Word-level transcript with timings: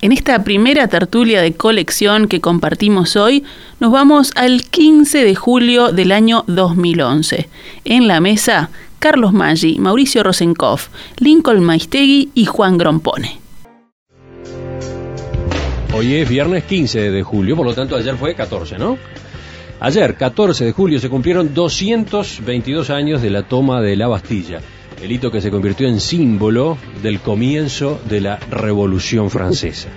En 0.00 0.12
esta 0.12 0.44
primera 0.44 0.86
tertulia 0.86 1.42
de 1.42 1.54
colección 1.54 2.28
que 2.28 2.40
compartimos 2.40 3.16
hoy, 3.16 3.42
nos 3.80 3.90
vamos 3.90 4.30
al 4.36 4.62
15 4.62 5.24
de 5.24 5.34
julio 5.34 5.90
del 5.90 6.12
año 6.12 6.44
2011. 6.46 7.48
En 7.84 8.06
la 8.06 8.20
mesa, 8.20 8.70
Carlos 9.00 9.32
Maggi, 9.32 9.80
Mauricio 9.80 10.22
Rosenkopf, 10.22 10.90
Lincoln 11.18 11.64
Maistegui 11.64 12.30
y 12.32 12.44
Juan 12.44 12.78
Grompone. 12.78 13.40
Hoy 15.92 16.14
es 16.14 16.28
viernes 16.28 16.62
15 16.62 17.10
de 17.10 17.22
julio, 17.24 17.56
por 17.56 17.66
lo 17.66 17.74
tanto 17.74 17.96
ayer 17.96 18.14
fue 18.16 18.36
14, 18.36 18.78
¿no? 18.78 18.96
Ayer, 19.80 20.14
14 20.14 20.64
de 20.64 20.72
julio, 20.72 21.00
se 21.00 21.08
cumplieron 21.08 21.54
222 21.54 22.90
años 22.90 23.20
de 23.20 23.30
la 23.30 23.42
toma 23.42 23.80
de 23.80 23.96
la 23.96 24.06
Bastilla 24.06 24.60
el 25.02 25.12
hito 25.12 25.30
que 25.30 25.40
se 25.40 25.50
convirtió 25.50 25.88
en 25.88 26.00
símbolo 26.00 26.76
del 27.02 27.20
comienzo 27.20 28.00
de 28.08 28.20
la 28.20 28.36
Revolución 28.50 29.30
Francesa. 29.30 29.88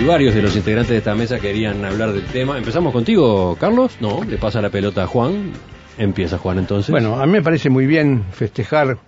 Y 0.00 0.04
varios 0.04 0.34
de 0.34 0.42
los 0.42 0.56
integrantes 0.56 0.90
de 0.90 0.98
esta 0.98 1.14
mesa 1.14 1.38
querían 1.38 1.84
hablar 1.84 2.12
del 2.12 2.24
tema. 2.24 2.58
Empezamos 2.58 2.92
contigo, 2.92 3.56
Carlos. 3.60 3.96
No, 4.00 4.24
le 4.24 4.38
pasa 4.38 4.60
la 4.60 4.70
pelota 4.70 5.04
a 5.04 5.06
Juan. 5.06 5.52
Empieza 5.98 6.38
Juan 6.38 6.58
entonces. 6.58 6.90
Bueno, 6.90 7.20
a 7.20 7.26
mí 7.26 7.32
me 7.32 7.42
parece 7.42 7.70
muy 7.70 7.86
bien 7.86 8.24
festejar 8.32 8.98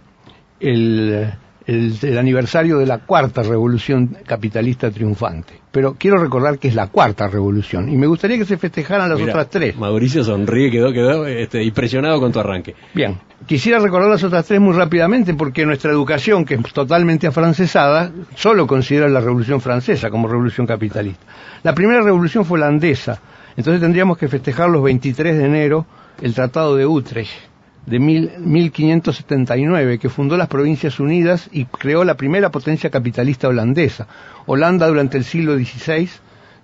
el 0.60 1.32
el, 1.66 2.18
aniversario 2.18 2.78
de 2.78 2.86
la 2.86 2.98
cuarta 2.98 3.42
revolución 3.42 4.16
capitalista 4.24 4.90
triunfante. 4.90 5.54
Pero 5.72 5.96
quiero 5.98 6.18
recordar 6.18 6.58
que 6.58 6.68
es 6.68 6.74
la 6.74 6.86
cuarta 6.86 7.26
revolución 7.28 7.88
y 7.88 7.96
me 7.96 8.06
gustaría 8.06 8.38
que 8.38 8.44
se 8.44 8.56
festejaran 8.56 9.10
las 9.10 9.20
otras 9.20 9.50
tres. 9.50 9.76
Mauricio 9.76 10.24
sonríe, 10.24 10.70
quedó, 10.70 10.92
quedó 10.92 11.26
este, 11.26 11.62
impresionado 11.62 12.20
con 12.20 12.32
tu 12.32 12.40
arranque. 12.40 12.74
Bien, 12.94 13.18
quisiera 13.46 13.78
recordar 13.78 14.10
las 14.10 14.24
otras 14.24 14.46
tres 14.46 14.60
muy 14.60 14.74
rápidamente 14.74 15.34
porque 15.34 15.66
nuestra 15.66 15.90
educación, 15.90 16.44
que 16.44 16.54
es 16.54 16.72
totalmente 16.72 17.26
afrancesada, 17.26 18.10
solo 18.34 18.66
considera 18.66 19.08
la 19.08 19.20
revolución 19.20 19.60
francesa 19.60 20.08
como 20.08 20.28
revolución 20.28 20.66
capitalista. 20.66 21.26
La 21.62 21.74
primera 21.74 22.00
revolución 22.00 22.44
fue 22.44 22.58
holandesa, 22.58 23.20
entonces 23.56 23.80
tendríamos 23.80 24.16
que 24.16 24.28
festejar 24.28 24.70
los 24.70 24.82
23 24.82 25.36
de 25.36 25.44
enero 25.44 25.86
el 26.22 26.32
Tratado 26.32 26.76
de 26.76 26.86
Utrecht 26.86 27.55
de 27.86 27.98
1579, 28.00 29.98
que 29.98 30.08
fundó 30.08 30.36
las 30.36 30.48
Provincias 30.48 30.98
Unidas 31.00 31.48
y 31.52 31.64
creó 31.66 32.04
la 32.04 32.16
primera 32.16 32.50
potencia 32.50 32.90
capitalista 32.90 33.48
holandesa. 33.48 34.06
Holanda 34.46 34.88
durante 34.88 35.16
el 35.16 35.24
siglo 35.24 35.56
XVI, 35.56 36.08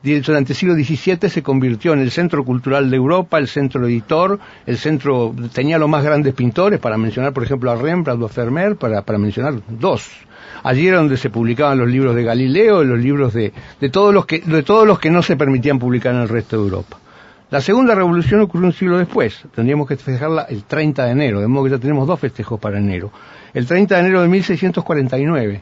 durante 0.03 0.53
el 0.53 0.57
siglo 0.57 0.75
XVII 0.75 1.31
se 1.31 1.43
convirtió 1.43 1.93
en 1.93 2.01
el 2.01 2.11
centro 2.11 2.45
cultural 2.45 2.91
de 2.91 2.97
Europa, 2.97 3.39
el 3.39 3.47
centro 3.47 3.87
editor, 3.87 4.41
el 4.67 4.77
centro 4.77 5.33
tenía 5.53 5.79
los 5.79 5.89
más 5.89 6.03
grandes 6.03 6.35
pintores, 6.35 6.81
para 6.81 6.99
mencionar 6.99 7.33
por 7.33 7.45
ejemplo 7.45 7.71
a 7.71 7.77
Rembrandt 7.77 8.21
o 8.21 8.27
a 8.27 8.31
Vermeer, 8.35 8.75
para, 8.77 9.03
para 9.03 9.19
mencionar 9.19 9.55
dos. 9.69 10.11
Allí 10.65 10.89
era 10.89 10.99
donde 10.99 11.17
se 11.17 11.31
publicaban 11.31 11.79
los 11.79 11.89
libros 11.89 12.17
de 12.17 12.25
Galileo, 12.25 12.83
los 12.83 12.99
libros 12.99 13.33
de, 13.33 13.53
de, 13.81 13.89
todos 13.91 14.13
los 14.13 14.27
que, 14.27 14.41
de 14.41 14.63
todos 14.63 14.87
los 14.87 14.99
que 14.99 15.11
no 15.11 15.23
se 15.23 15.37
permitían 15.37 15.79
publicar 15.79 16.15
en 16.15 16.23
el 16.23 16.29
resto 16.29 16.57
de 16.57 16.63
Europa. 16.63 16.99
La 17.53 17.61
segunda 17.61 17.95
revolución 17.95 18.41
ocurrió 18.41 18.69
un 18.69 18.73
siglo 18.73 18.97
después. 18.97 19.45
Tendríamos 19.55 19.87
que 19.87 19.97
festejarla 19.97 20.47
el 20.49 20.65
30 20.65 21.05
de 21.05 21.11
enero, 21.11 21.39
de 21.39 21.49
modo 21.49 21.65
que 21.65 21.73
ya 21.73 21.79
tenemos 21.79 22.09
dos 22.09 22.19
festejos 22.19 22.59
para 22.59 22.79
enero. 22.79 23.13
El 23.53 23.67
30 23.67 23.95
de 23.95 24.01
enero 24.01 24.23
de 24.23 24.29
1649, 24.29 25.61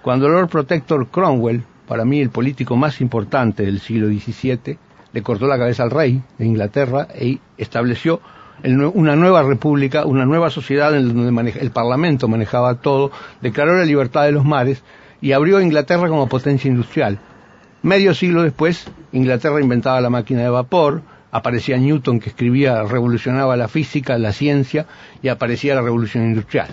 cuando 0.00 0.26
Lord 0.26 0.48
Protector 0.48 1.06
Cromwell, 1.08 1.64
para 1.86 2.06
mí 2.06 2.22
el 2.22 2.30
político 2.30 2.76
más 2.76 3.02
importante 3.02 3.62
del 3.62 3.78
siglo 3.80 4.06
XVII, 4.06 4.78
le 5.12 5.22
cortó 5.22 5.46
la 5.46 5.58
cabeza 5.58 5.82
al 5.82 5.90
rey 5.90 6.22
de 6.38 6.46
Inglaterra 6.46 7.08
y 7.20 7.38
estableció 7.58 8.22
una 8.64 9.14
nueva 9.14 9.42
república, 9.42 10.06
una 10.06 10.24
nueva 10.24 10.48
sociedad 10.48 10.96
en 10.96 11.14
donde 11.14 11.50
el 11.60 11.70
parlamento 11.72 12.26
manejaba 12.28 12.76
todo, 12.76 13.10
declaró 13.42 13.76
la 13.76 13.84
libertad 13.84 14.24
de 14.24 14.32
los 14.32 14.46
mares 14.46 14.82
y 15.20 15.32
abrió 15.32 15.58
a 15.58 15.62
Inglaterra 15.62 16.08
como 16.08 16.26
potencia 16.26 16.70
industrial. 16.70 17.18
Medio 17.82 18.14
siglo 18.14 18.44
después, 18.44 18.90
Inglaterra 19.12 19.60
inventaba 19.60 20.00
la 20.00 20.08
máquina 20.08 20.40
de 20.40 20.48
vapor, 20.48 21.02
aparecía 21.30 21.76
Newton 21.76 22.20
que 22.20 22.30
escribía, 22.30 22.82
revolucionaba 22.82 23.56
la 23.56 23.68
física, 23.68 24.18
la 24.18 24.32
ciencia 24.32 24.86
y 25.22 25.28
aparecía 25.28 25.74
la 25.74 25.82
revolución 25.82 26.24
industrial. 26.24 26.68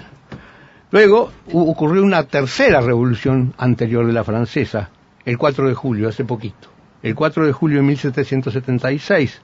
Luego 0.92 1.32
ocurrió 1.52 2.04
una 2.04 2.24
tercera 2.24 2.80
revolución 2.80 3.54
anterior 3.58 4.06
de 4.06 4.14
la 4.14 4.24
francesa, 4.24 4.90
el 5.26 5.38
4 5.38 5.68
de 5.68 5.74
julio, 5.74 6.08
hace 6.08 6.24
poquito. 6.24 6.70
El 7.02 7.16
4 7.16 7.46
de 7.46 7.52
julio 7.52 7.78
de 7.80 7.84
1776, 7.84 9.42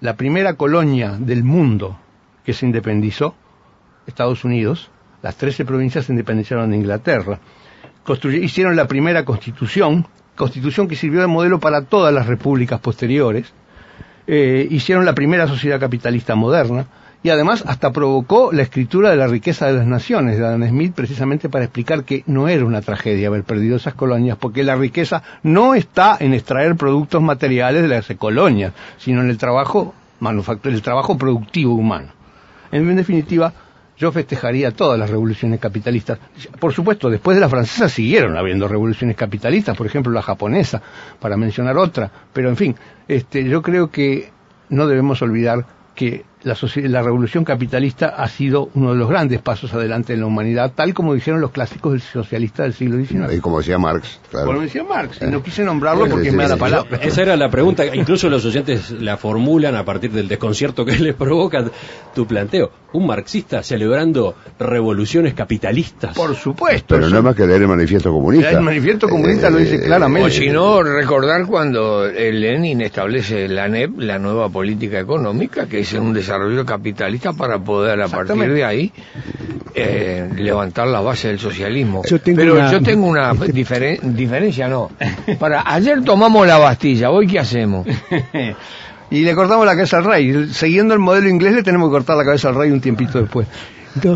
la 0.00 0.16
primera 0.16 0.54
colonia 0.54 1.16
del 1.18 1.42
mundo 1.42 1.98
que 2.44 2.52
se 2.52 2.66
independizó, 2.66 3.34
Estados 4.06 4.44
Unidos, 4.44 4.90
las 5.22 5.36
13 5.36 5.64
provincias 5.64 6.06
se 6.06 6.12
independizaron 6.12 6.70
de 6.70 6.76
Inglaterra. 6.76 7.40
hicieron 8.40 8.76
la 8.76 8.86
primera 8.86 9.24
constitución, 9.24 10.06
constitución 10.36 10.86
que 10.86 10.94
sirvió 10.94 11.20
de 11.20 11.26
modelo 11.26 11.58
para 11.58 11.82
todas 11.82 12.14
las 12.14 12.26
repúblicas 12.26 12.78
posteriores, 12.78 13.52
eh, 14.26 14.66
hicieron 14.70 15.04
la 15.04 15.14
primera 15.14 15.46
sociedad 15.46 15.80
capitalista 15.80 16.34
moderna 16.34 16.86
y 17.22 17.30
además 17.30 17.64
hasta 17.66 17.92
provocó 17.92 18.52
la 18.52 18.62
escritura 18.62 19.10
de 19.10 19.16
la 19.16 19.26
riqueza 19.26 19.66
de 19.66 19.72
las 19.72 19.86
naciones 19.86 20.38
de 20.38 20.46
Adam 20.46 20.68
Smith 20.68 20.94
precisamente 20.94 21.48
para 21.48 21.64
explicar 21.64 22.04
que 22.04 22.22
no 22.26 22.48
era 22.48 22.64
una 22.64 22.82
tragedia 22.82 23.28
haber 23.28 23.44
perdido 23.44 23.76
esas 23.76 23.94
colonias 23.94 24.36
porque 24.38 24.62
la 24.62 24.76
riqueza 24.76 25.22
no 25.42 25.74
está 25.74 26.16
en 26.20 26.34
extraer 26.34 26.76
productos 26.76 27.22
materiales 27.22 27.82
de 27.82 27.88
las 27.88 28.06
colonias, 28.18 28.72
sino 28.98 29.22
en 29.22 29.30
el 29.30 29.38
trabajo 29.38 29.94
el 30.64 30.82
trabajo 30.82 31.18
productivo 31.18 31.74
humano. 31.74 32.08
En 32.72 32.96
definitiva, 32.96 33.52
yo 33.96 34.12
festejaría 34.12 34.70
todas 34.70 34.98
las 34.98 35.10
revoluciones 35.10 35.58
capitalistas. 35.58 36.18
Por 36.60 36.72
supuesto, 36.72 37.08
después 37.10 37.36
de 37.36 37.40
la 37.40 37.48
francesa 37.48 37.88
siguieron 37.88 38.36
habiendo 38.36 38.68
revoluciones 38.68 39.16
capitalistas, 39.16 39.76
por 39.76 39.86
ejemplo 39.86 40.12
la 40.12 40.22
japonesa, 40.22 40.82
para 41.20 41.36
mencionar 41.36 41.76
otra, 41.78 42.10
pero 42.32 42.48
en 42.48 42.56
fin, 42.56 42.76
este, 43.08 43.44
yo 43.44 43.62
creo 43.62 43.90
que 43.90 44.30
no 44.68 44.86
debemos 44.86 45.22
olvidar 45.22 45.64
que 45.94 46.24
la, 46.46 47.02
revolución 47.02 47.44
capitalista 47.44 48.06
ha 48.06 48.28
sido 48.28 48.70
uno 48.74 48.92
de 48.92 48.96
los 48.96 49.08
grandes 49.08 49.40
pasos 49.40 49.74
adelante 49.74 50.12
en 50.12 50.20
la 50.20 50.26
humanidad, 50.26 50.72
tal 50.74 50.94
como 50.94 51.12
dijeron 51.12 51.40
los 51.40 51.50
clásicos 51.50 51.92
del 51.92 52.00
socialista 52.00 52.62
del 52.62 52.72
siglo 52.72 53.04
XIX. 53.04 53.34
Y 53.34 53.40
como 53.40 53.58
decía 53.58 53.78
Marx. 53.78 54.20
Claro. 54.30 54.46
Como 54.46 54.60
decía 54.60 54.84
Marx, 54.84 55.20
y 55.22 55.26
no 55.26 55.42
quise 55.42 55.64
nombrarlo 55.64 56.06
porque 56.08 56.30
me 56.30 56.44
da 56.44 56.50
la 56.50 56.56
palabra. 56.56 56.98
Esa 57.02 57.22
era 57.22 57.36
la 57.36 57.48
pregunta, 57.48 57.84
incluso 57.94 58.28
los 58.28 58.44
oyentes 58.44 58.92
la 58.92 59.16
formulan 59.16 59.74
a 59.74 59.84
partir 59.84 60.12
del 60.12 60.28
desconcierto 60.28 60.84
que 60.84 60.96
les 60.96 61.14
provoca 61.14 61.64
tu 62.14 62.26
planteo. 62.26 62.70
Un 62.92 63.06
marxista 63.06 63.62
celebrando 63.62 64.36
revoluciones 64.58 65.34
capitalistas. 65.34 66.14
Por 66.14 66.34
supuesto. 66.36 66.94
Pero 66.94 67.10
no 67.10 67.18
es 67.18 67.24
más 67.24 67.34
que 67.34 67.46
leer 67.46 67.62
el 67.62 67.68
manifiesto 67.68 68.12
comunista. 68.12 68.50
El 68.50 68.60
manifiesto 68.60 69.08
comunista 69.08 69.50
lo 69.50 69.58
dice 69.58 69.76
eh, 69.76 69.82
claramente. 69.82 70.28
O 70.28 70.30
si 70.30 70.48
no, 70.48 70.82
recordar 70.82 71.44
cuando 71.46 72.06
Lenin 72.06 72.80
establece 72.82 73.48
la 73.48 73.68
NEP, 73.68 73.98
la 73.98 74.18
nueva 74.18 74.48
política 74.48 75.00
económica, 75.00 75.66
que 75.66 75.80
es 75.80 75.92
un 75.92 76.12
desarrollo 76.12 76.35
capitalista 76.38 76.64
capitalista 76.64 77.32
para 77.32 77.58
poder 77.58 78.00
a 78.00 78.08
partir 78.08 78.52
de 78.52 78.64
ahí 78.64 78.92
eh, 79.74 80.28
levantar 80.36 80.88
la 80.88 81.00
base 81.00 81.28
del 81.28 81.38
socialismo. 81.38 82.02
Pero 82.24 82.70
yo 82.70 82.80
tengo 82.80 83.06
una 83.06 83.34
diferencia, 83.34 84.68
no. 84.68 84.90
Para 85.38 85.62
ayer 85.66 86.02
tomamos 86.02 86.46
la 86.46 86.58
Bastilla, 86.58 87.10
hoy 87.10 87.26
qué 87.26 87.38
hacemos. 87.38 87.86
y 89.10 89.20
le 89.20 89.34
cortamos 89.34 89.66
la 89.66 89.74
cabeza 89.74 89.98
al 89.98 90.04
rey. 90.04 90.48
Siguiendo 90.52 90.94
el 90.94 91.00
modelo 91.00 91.28
inglés 91.28 91.54
le 91.54 91.62
tenemos 91.62 91.88
que 91.88 91.92
cortar 91.92 92.16
la 92.16 92.24
cabeza 92.24 92.48
al 92.48 92.54
rey 92.54 92.70
un 92.70 92.80
tiempito 92.80 93.20
después. 93.20 93.46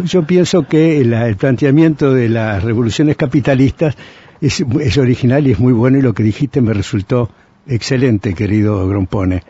Yo 0.05 0.23
pienso 0.25 0.67
que 0.67 1.01
el 1.01 1.37
planteamiento 1.37 2.13
de 2.13 2.29
las 2.29 2.63
revoluciones 2.63 3.17
capitalistas 3.17 3.97
es, 4.41 4.65
es, 4.81 4.99
original 4.99 5.47
y 5.47 5.53
es 5.53 5.59
muy 5.59 5.73
bueno 5.73 5.99
y 5.99 6.03
lo 6.03 6.13
que 6.13 6.23
dijiste 6.23 6.61
me 6.61 6.73
resultó 6.75 7.31
excelente, 7.67 8.35
querido 8.35 8.87
Grompone. 8.89 9.43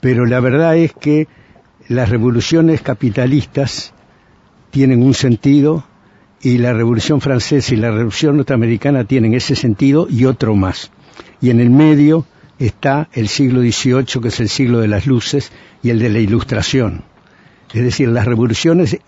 Pero 0.00 0.26
la 0.26 0.40
verdad 0.40 0.76
es 0.76 0.92
que 0.92 1.26
las 1.88 2.10
revoluciones 2.10 2.82
capitalistas 2.82 3.94
tienen 4.70 5.02
un 5.02 5.14
sentido 5.14 5.84
y 6.42 6.58
la 6.58 6.72
revolución 6.72 7.20
francesa 7.20 7.74
y 7.74 7.78
la 7.78 7.90
revolución 7.90 8.36
norteamericana 8.36 9.04
tienen 9.04 9.34
ese 9.34 9.56
sentido 9.56 10.06
y 10.08 10.26
otro 10.26 10.54
más. 10.54 10.90
Y 11.40 11.50
en 11.50 11.60
el 11.60 11.70
medio 11.70 12.26
está 12.58 13.08
el 13.12 13.28
siglo 13.28 13.62
XVIII, 13.62 14.20
que 14.20 14.28
es 14.28 14.40
el 14.40 14.48
siglo 14.48 14.80
de 14.80 14.88
las 14.88 15.06
luces, 15.06 15.50
y 15.82 15.90
el 15.90 15.98
de 15.98 16.10
la 16.10 16.18
ilustración. 16.18 17.04
Es 17.72 17.82
decir, 17.82 18.08
las 18.08 18.26
revoluciones 18.26 18.98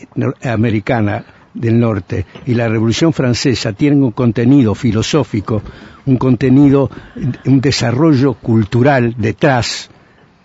americanas 0.43 1.25
del 1.53 1.81
norte 1.81 2.26
y 2.47 2.55
la 2.55 2.69
revolución 2.69 3.12
francesa 3.12 3.73
tienen 3.73 4.03
un 4.03 4.12
contenido 4.12 4.75
filosófico, 4.75 5.62
un 6.06 6.17
contenido, 6.17 6.91
un 7.44 7.61
desarrollo 7.61 8.35
cultural 8.35 9.15
detrás 9.19 9.89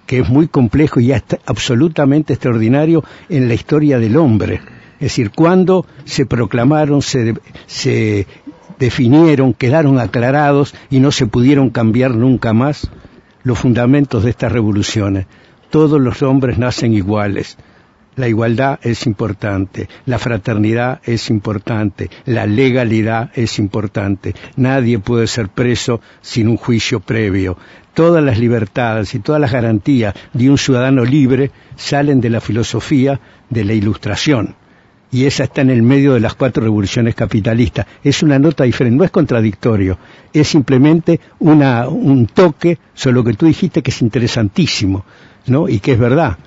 que 0.06 0.20
es 0.20 0.30
muy 0.30 0.48
complejo 0.48 1.00
y 1.00 1.12
hasta 1.12 1.40
absolutamente 1.46 2.34
extraordinario 2.34 3.04
en 3.30 3.48
la 3.48 3.54
historia 3.54 4.00
del 4.00 4.18
hombre. 4.18 4.62
Es 4.96 5.12
decir, 5.12 5.32
cuando 5.32 5.86
se 6.06 6.26
proclamaron, 6.26 7.02
se, 7.02 7.36
se 7.66 8.28
definieron, 8.80 9.54
quedaron 9.54 10.00
aclarados 10.00 10.74
y 10.90 11.00
no 11.00 11.12
se 11.12 11.28
pudieron 11.28 11.70
cambiar 11.70 12.16
nunca 12.16 12.54
más 12.54 12.90
los 13.44 13.60
fundamentos 13.60 14.24
de 14.24 14.32
estas 14.32 14.52
revoluciones. 14.52 15.28
Todos 15.70 16.00
los 16.00 16.22
hombres 16.24 16.58
nacen 16.58 16.94
iguales. 16.94 17.58
La 18.16 18.30
igualdad 18.30 18.80
es 18.82 19.06
importante, 19.08 19.90
la 20.06 20.18
fraternidad 20.18 21.02
es 21.04 21.30
importante, 21.30 22.10
la 22.24 22.46
legalidad 22.46 23.30
es 23.36 23.60
importante. 23.60 24.34
Nadie 24.56 25.00
puede 25.00 25.28
ser 25.28 25.50
preso 25.50 26.00
sin 26.22 26.48
un 26.48 26.56
juicio 26.56 27.02
previo. 27.02 27.58
Todas 27.96 28.24
las 28.24 28.38
libertades 28.38 29.16
y 29.16 29.20
todas 29.20 29.42
las 29.42 29.52
garantías 29.52 30.14
de 30.34 30.50
un 30.50 30.60
ciudadano 30.60 31.04
libre 31.04 31.50
salen 31.76 32.22
de 32.22 32.30
la 32.30 32.42
filosofía 32.42 33.20
de 33.50 33.64
la 33.64 33.74
ilustración 33.74 34.56
y 35.16 35.24
esa 35.24 35.46
está 35.46 35.62
en 35.62 35.70
el 35.70 35.82
medio 35.82 36.14
de 36.14 36.20
las 36.20 36.34
cuatro 36.34 36.62
revoluciones 36.62 37.16
capitalistas. 37.16 37.86
Es 38.04 38.22
una 38.22 38.38
nota 38.38 38.66
diferente, 38.66 38.98
no 38.98 39.06
es 39.06 39.12
contradictorio, 39.12 39.98
es 40.34 40.50
simplemente 40.50 41.22
una, 41.40 41.88
un 41.88 42.28
toque 42.28 42.78
sobre 42.94 43.14
lo 43.14 43.24
que 43.24 43.34
tú 43.34 43.46
dijiste 43.46 43.82
que 43.82 43.92
es 43.92 44.02
interesantísimo, 44.02 45.06
¿no? 45.48 45.70
Y 45.70 45.80
que 45.80 45.94
es 45.94 46.00
verdad. 46.00 46.38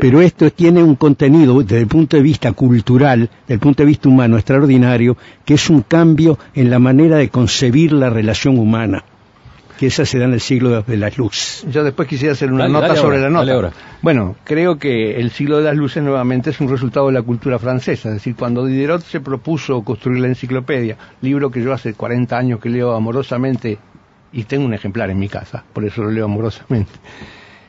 Pero 0.00 0.20
esto 0.20 0.50
tiene 0.50 0.82
un 0.82 0.96
contenido 0.96 1.62
desde 1.62 1.80
el 1.80 1.86
punto 1.86 2.16
de 2.16 2.22
vista 2.24 2.50
cultural, 2.52 3.30
desde 3.42 3.54
el 3.54 3.60
punto 3.60 3.84
de 3.84 3.86
vista 3.86 4.08
humano 4.08 4.36
extraordinario, 4.36 5.16
que 5.44 5.54
es 5.54 5.70
un 5.70 5.82
cambio 5.82 6.40
en 6.54 6.70
la 6.70 6.80
manera 6.80 7.18
de 7.18 7.28
concebir 7.28 7.92
la 7.92 8.10
relación 8.10 8.58
humana 8.58 9.04
que 9.78 9.86
esa 9.86 10.04
se 10.04 10.18
da 10.18 10.24
en 10.24 10.32
el 10.32 10.40
siglo 10.40 10.82
de 10.82 10.96
las 10.96 11.16
luces. 11.16 11.64
Yo 11.70 11.84
después 11.84 12.08
quisiera 12.08 12.32
hacer 12.32 12.52
una 12.52 12.68
nota 12.68 12.96
sobre 12.96 13.20
la 13.20 13.30
nota. 13.30 13.72
Bueno, 14.02 14.34
creo 14.44 14.76
que 14.76 15.16
el 15.16 15.30
siglo 15.30 15.58
de 15.58 15.64
las 15.64 15.76
luces 15.76 16.02
nuevamente 16.02 16.50
es 16.50 16.60
un 16.60 16.68
resultado 16.68 17.06
de 17.06 17.12
la 17.12 17.22
cultura 17.22 17.58
francesa, 17.58 18.08
es 18.08 18.16
decir, 18.16 18.34
cuando 18.34 18.66
Diderot 18.66 19.02
se 19.02 19.20
propuso 19.20 19.82
construir 19.82 20.20
la 20.20 20.26
enciclopedia, 20.26 20.96
libro 21.22 21.50
que 21.50 21.62
yo 21.62 21.72
hace 21.72 21.94
40 21.94 22.36
años 22.36 22.60
que 22.60 22.68
leo 22.68 22.92
amorosamente 22.92 23.78
y 24.32 24.44
tengo 24.44 24.66
un 24.66 24.74
ejemplar 24.74 25.10
en 25.10 25.18
mi 25.18 25.28
casa, 25.28 25.64
por 25.72 25.84
eso 25.84 26.02
lo 26.02 26.10
leo 26.10 26.24
amorosamente, 26.24 26.92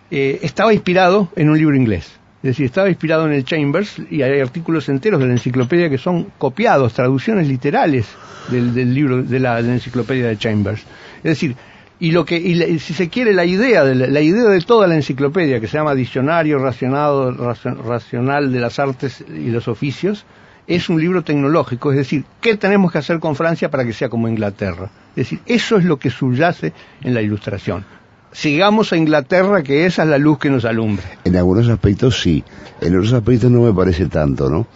eh, 0.10 0.40
estaba 0.42 0.74
inspirado 0.74 1.30
en 1.36 1.50
un 1.50 1.58
libro 1.58 1.76
inglés. 1.76 2.20
Es 2.42 2.52
decir, 2.52 2.66
estaba 2.66 2.90
inspirado 2.90 3.28
en 3.28 3.34
el 3.34 3.44
Chambers 3.44 4.02
y 4.10 4.22
hay 4.22 4.40
artículos 4.40 4.88
enteros 4.88 5.20
de 5.20 5.28
la 5.28 5.34
enciclopedia 5.34 5.90
que 5.90 5.98
son 5.98 6.32
copiados, 6.38 6.94
traducciones 6.94 7.48
literales 7.48 8.08
del, 8.50 8.94
libro 8.94 9.22
de 9.22 9.40
la, 9.40 9.62
de 9.62 9.68
la 9.68 9.74
enciclopedia 9.74 10.28
de 10.28 10.38
Chambers. 10.38 10.82
Es 11.18 11.24
decir, 11.24 11.56
y 12.00 12.12
lo 12.12 12.26
que 12.26 12.38
y 12.38 12.80
si 12.80 12.94
se 12.94 13.10
quiere 13.10 13.34
la 13.34 13.46
idea 13.46 13.84
de 13.84 13.96
la, 13.96 14.22
idea 14.22 14.46
de 14.46 14.62
toda 14.62 14.88
la 14.88 14.96
enciclopedia 14.96 15.60
que 15.60 15.68
se 15.68 15.78
llama 15.78 15.94
diccionario 15.96 16.58
racional 16.60 18.52
de 18.52 18.60
las 18.60 18.80
artes 18.80 19.24
y 19.28 19.50
los 19.50 19.68
oficios 19.68 20.26
es 20.66 20.88
un 20.88 21.02
libro 21.02 21.24
tecnológico. 21.24 21.92
Es 21.92 21.98
decir 21.98 22.24
qué 22.40 22.56
tenemos 22.56 22.92
que 22.92 23.00
hacer 23.00 23.20
con 23.20 23.36
Francia 23.36 23.70
para 23.70 23.84
que 23.84 23.94
sea 23.94 24.10
como 24.10 24.28
Inglaterra 24.28 24.90
es 25.12 25.16
decir 25.16 25.40
eso 25.46 25.78
es 25.78 25.86
lo 25.86 25.98
que 25.98 26.10
subyace 26.10 26.74
en 27.02 27.14
la 27.14 27.22
ilustración. 27.22 27.84
Sigamos 28.32 28.94
a 28.94 28.98
Inglaterra 28.98 29.64
que 29.64 29.86
esa 29.86 30.04
es 30.04 30.10
la 30.10 30.20
luz 30.20 30.38
que 30.38 30.50
nos 30.50 30.64
alumbra. 30.64 31.04
En 31.24 31.36
algunos 31.36 31.68
aspectos 31.68 32.22
sí. 32.22 32.44
En 32.80 32.96
otros 32.96 33.12
aspectos 33.12 33.50
no 33.50 33.62
me 33.62 33.74
parece 33.74 34.06
tanto 34.06 34.50
no 34.50 34.68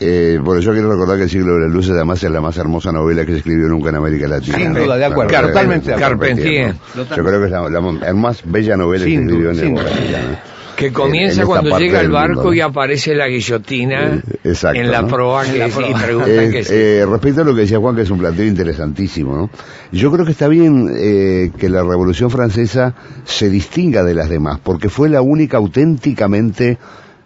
eh, 0.00 0.38
bueno, 0.42 0.60
yo 0.60 0.72
quiero 0.72 0.90
recordar 0.90 1.16
que 1.16 1.24
El 1.24 1.30
siglo 1.30 1.54
de 1.54 1.66
las 1.66 1.72
luces 1.72 1.92
además 1.92 2.22
es 2.22 2.30
la 2.30 2.40
más 2.40 2.56
hermosa 2.56 2.92
novela 2.92 3.24
que 3.26 3.32
se 3.32 3.38
escribió 3.38 3.68
nunca 3.68 3.88
en 3.90 3.96
América 3.96 4.28
Latina. 4.28 4.58
Sin 4.58 4.74
duda, 4.74 4.96
de 4.96 5.04
acuerdo. 5.04 5.40
Totalmente 5.48 5.92
Carpentier. 5.94 6.74
Yo 6.94 7.24
creo 7.24 7.40
que 7.40 7.46
es 7.46 7.50
la, 7.50 8.14
más 8.14 8.42
bella 8.44 8.76
novela 8.76 9.04
que 9.04 9.10
se 9.10 9.22
escribió 9.22 9.50
en 9.50 9.58
América 9.58 9.82
Latina. 9.82 10.42
Que 10.78 10.92
comienza 10.92 11.44
cuando 11.44 11.76
llega 11.76 12.00
el 12.00 12.08
barco 12.08 12.54
y 12.54 12.60
aparece 12.60 13.12
la 13.12 13.26
guillotina 13.26 14.22
eh, 14.44 14.54
en 14.74 14.92
la 14.92 15.04
proa 15.08 15.42
que 15.42 15.66
y 15.66 15.92
preguntan 15.92 16.30
eh, 16.30 16.50
que 16.52 16.62
sí. 16.62 16.72
Eh, 16.72 17.04
respecto 17.04 17.40
a 17.40 17.44
lo 17.44 17.52
que 17.52 17.62
decía 17.62 17.80
Juan, 17.80 17.96
que 17.96 18.02
es 18.02 18.10
un 18.10 18.18
planteo 18.20 18.46
interesantísimo, 18.46 19.36
¿no? 19.36 19.50
Yo 19.90 20.12
creo 20.12 20.24
que 20.24 20.30
está 20.30 20.46
bien 20.46 20.88
eh, 20.96 21.50
que 21.58 21.68
la 21.68 21.82
Revolución 21.82 22.30
Francesa 22.30 22.94
se 23.24 23.50
distinga 23.50 24.04
de 24.04 24.14
las 24.14 24.28
demás, 24.28 24.60
porque 24.62 24.88
fue 24.88 25.08
la 25.08 25.20
única 25.20 25.56
auténticamente 25.56 26.78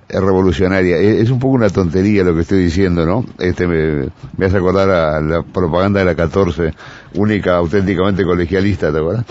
revolucionaria. 0.09 0.97
Es, 0.99 1.31
un 1.31 1.39
poco 1.39 1.55
una 1.55 1.69
tontería 1.71 2.23
lo 2.25 2.35
que 2.35 2.43
estoy 2.43 2.65
diciendo, 2.65 3.07
¿no? 3.07 3.25
Este 3.39 3.67
me, 3.67 4.11
hace 4.45 4.57
acordar 4.57 4.91
a 4.91 5.21
la 5.21 5.43
propaganda 5.43 6.01
de 6.01 6.07
la 6.07 6.15
14, 6.15 6.73
única 7.15 7.57
auténticamente 7.57 8.25
colegialista, 8.25 8.93
¿te 8.93 8.99
acuerdas? 8.99 9.25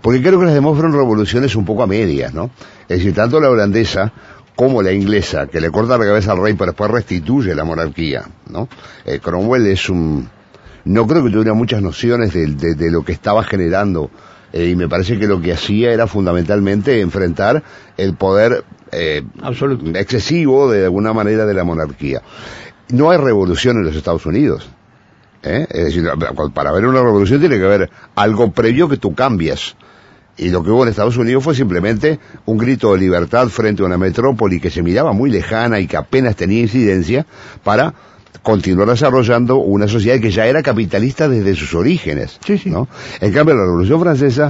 Porque 0.00 0.22
creo 0.22 0.38
que 0.38 0.46
las 0.46 0.54
demás 0.54 0.74
fueron 0.74 0.92
revoluciones 0.92 1.54
un 1.56 1.64
poco 1.64 1.82
a 1.82 1.86
medias, 1.86 2.34
¿no? 2.34 2.50
Es 2.88 2.98
decir, 2.98 3.14
tanto 3.14 3.40
la 3.40 3.50
holandesa 3.50 4.12
como 4.56 4.82
la 4.82 4.92
inglesa, 4.92 5.46
que 5.46 5.60
le 5.60 5.70
corta 5.70 5.98
la 5.98 6.04
cabeza 6.04 6.32
al 6.32 6.40
rey 6.40 6.54
pero 6.54 6.70
después 6.70 6.90
restituye 6.90 7.54
la 7.54 7.64
monarquía, 7.64 8.24
¿no? 8.50 8.68
Eh, 9.04 9.20
Cromwell 9.20 9.66
es 9.66 9.88
un... 9.88 10.28
No 10.84 11.06
creo 11.06 11.24
que 11.24 11.30
tuviera 11.30 11.54
muchas 11.54 11.80
nociones 11.80 12.34
de, 12.34 12.74
de 12.74 12.90
lo 12.90 13.02
que 13.02 13.12
estaba 13.12 13.42
generando 13.42 14.10
eh, 14.56 14.68
y 14.68 14.76
me 14.76 14.88
parece 14.88 15.18
que 15.18 15.26
lo 15.26 15.40
que 15.40 15.52
hacía 15.52 15.92
era 15.92 16.06
fundamentalmente 16.06 17.00
enfrentar 17.00 17.64
el 17.96 18.14
poder 18.14 18.64
eh, 18.92 19.24
excesivo 19.96 20.70
de 20.70 20.84
alguna 20.84 21.12
manera 21.12 21.44
de 21.44 21.54
la 21.54 21.64
monarquía. 21.64 22.22
No 22.90 23.10
hay 23.10 23.18
revolución 23.18 23.78
en 23.78 23.84
los 23.84 23.96
Estados 23.96 24.24
Unidos. 24.26 24.68
¿eh? 25.42 25.66
Es 25.68 25.86
decir, 25.86 26.08
para 26.54 26.70
haber 26.70 26.86
una 26.86 27.02
revolución 27.02 27.40
tiene 27.40 27.58
que 27.58 27.64
haber 27.64 27.90
algo 28.14 28.52
previo 28.52 28.88
que 28.88 28.96
tú 28.96 29.12
cambias. 29.12 29.74
Y 30.36 30.50
lo 30.50 30.62
que 30.62 30.70
hubo 30.70 30.84
en 30.84 30.90
Estados 30.90 31.16
Unidos 31.16 31.42
fue 31.42 31.56
simplemente 31.56 32.20
un 32.44 32.56
grito 32.56 32.92
de 32.92 33.00
libertad 33.00 33.48
frente 33.48 33.82
a 33.82 33.86
una 33.86 33.98
metrópoli 33.98 34.60
que 34.60 34.70
se 34.70 34.84
miraba 34.84 35.12
muy 35.12 35.30
lejana 35.30 35.80
y 35.80 35.88
que 35.88 35.96
apenas 35.96 36.36
tenía 36.36 36.60
incidencia 36.60 37.26
para 37.64 37.92
continuar 38.42 38.88
desarrollando 38.88 39.56
una 39.56 39.88
sociedad 39.88 40.20
que 40.20 40.30
ya 40.30 40.46
era 40.46 40.62
capitalista 40.62 41.28
desde 41.28 41.54
sus 41.54 41.74
orígenes. 41.74 42.38
¿no? 42.66 42.88
En 43.20 43.32
cambio, 43.32 43.54
la 43.54 43.62
Revolución 43.62 44.00
Francesa 44.00 44.48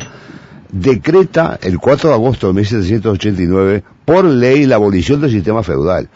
decreta 0.70 1.58
el 1.62 1.78
4 1.78 2.08
de 2.08 2.14
agosto 2.14 2.48
de 2.48 2.54
1789 2.54 3.84
por 4.04 4.24
ley 4.24 4.66
la 4.66 4.76
abolición 4.76 5.20
del 5.20 5.30
sistema 5.30 5.62
feudal. 5.62 6.08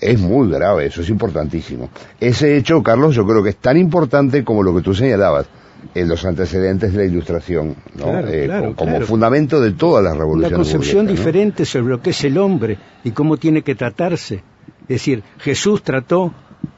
Es 0.00 0.20
muy 0.20 0.50
grave, 0.50 0.86
eso 0.86 1.00
es 1.00 1.08
importantísimo. 1.08 1.88
Ese 2.20 2.56
hecho, 2.56 2.82
Carlos, 2.82 3.14
yo 3.14 3.26
creo 3.26 3.42
que 3.42 3.50
es 3.50 3.56
tan 3.56 3.76
importante 3.78 4.44
como 4.44 4.62
lo 4.62 4.74
que 4.74 4.82
tú 4.82 4.94
señalabas 4.94 5.46
en 5.94 6.08
los 6.08 6.24
antecedentes 6.24 6.92
de 6.92 6.98
la 6.98 7.04
ilustración, 7.04 7.76
¿no? 7.94 8.20
Eh, 8.26 8.74
como, 8.76 9.00
fundamento 9.02 9.60
de 9.60 9.72
todas 9.72 10.02
las 10.02 10.16
revoluciones. 10.16 10.58
Una 10.58 10.64
concepción 10.64 11.06
diferente 11.06 11.64
sobre 11.64 11.88
lo 11.88 12.00
que 12.00 12.10
es 12.10 12.24
el 12.24 12.38
hombre 12.38 12.78
y 13.02 13.12
cómo 13.12 13.36
tiene 13.36 13.62
que 13.62 13.74
tratarse. 13.74 14.42
Es 14.82 14.88
decir, 14.88 15.22
Jesús 15.38 15.82
trató 15.82 16.34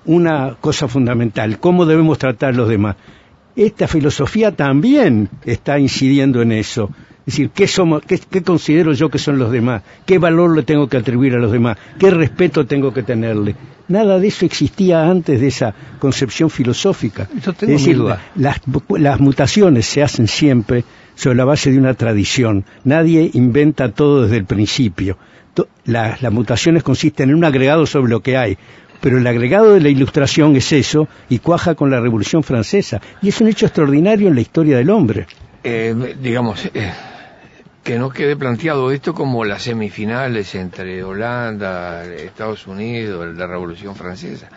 una 0.07 0.57
cosa 0.61 0.89
fundamental, 0.89 1.59
cómo 1.59 1.85
debemos 1.87 2.19
tratar 2.19 2.55
a 2.55 2.57
los 2.57 2.69
demás. 2.69 2.97
Esta 3.55 3.89
filosofía 3.89 4.53
también 4.53 5.29
está 5.45 5.79
incidiendo 5.79 6.43
en 6.43 6.53
eso. 6.53 6.91
Es 7.21 7.35
decir, 7.35 7.51
¿qué, 7.51 7.67
somos, 7.67 8.03
qué, 8.05 8.43
considero 8.43 8.93
yo 8.93 9.09
que 9.09 9.19
son 9.19 9.39
los 9.39 9.51
demás? 9.51 9.83
¿Qué 10.05 10.19
valor 10.19 10.55
le 10.55 10.63
tengo 10.63 10.89
que 10.89 10.97
atribuir 10.97 11.35
a 11.35 11.39
los 11.39 11.51
demás? 11.51 11.77
¿Qué 11.99 12.11
respeto 12.11 12.67
tengo 12.67 12.93
que 12.93 13.03
tenerle? 13.03 13.57
Nada 13.89 14.21
de 14.21 14.29
eso 14.29 14.47
existía 14.47 15.09
antes 15.09 15.41
de 15.41 15.49
esa 15.49 15.75
concepción 15.99 16.51
filosófica. 16.51 17.29
es 17.35 17.69
decir, 17.69 17.99
las, 18.37 18.61
las 18.91 19.21
mutaciones 19.21 19.87
se 19.87 20.05
hacen 20.05 20.29
siempre 20.29 20.85
sobre 21.17 21.37
la 21.37 21.45
base 21.45 21.73
de 21.73 21.79
una 21.79 21.95
tradición. 21.95 22.65
Nadie 22.85 23.29
inventa 23.35 23.91
todo 23.91 24.23
desde 24.23 24.37
el 24.37 24.45
principio. 24.45 25.19
las 25.85 26.33
mutaciones 26.33 26.85
consisten 26.85 27.31
en 27.31 27.37
un 27.37 27.45
agregado 27.45 27.87
sobre 27.87 28.11
lo 28.11 28.21
que 28.21 28.37
hay 28.37 28.57
pero 29.01 29.19
el 29.19 29.27
agregado 29.27 29.75
de 29.75 29.81
la 29.81 29.89
ilustración 29.89 30.57
es 30.57 30.73
eso 30.73 31.09
y 31.29 31.39
cuaja 31.39 31.75
con 31.75 31.91
la 31.91 32.01
Revolución 32.01 32.43
Francesa. 32.43 33.01
Y 33.23 33.29
es 33.29 33.41
un 33.41 33.49
hecho 33.49 33.67
extraordinario 33.67 34.29
en 34.29 34.35
la 34.35 34.41
historia 34.41 34.77
del 34.77 34.91
hombre. 34.91 35.27
Eh, 35.63 36.17
digamos, 36.21 36.65
eh, 36.75 36.93
que 37.83 37.99
no 37.99 38.11
quede 38.11 38.37
planteado 38.37 38.91
esto 38.91 39.15
como 39.15 39.45
las 39.45 39.63
semifinales 39.63 40.55
entre 40.55 41.03
Holanda, 41.03 42.05
Estados 42.05 42.67
Unidos, 42.67 43.37
la 43.37 43.47
Revolución 43.47 43.95
Francesa. 43.95 44.49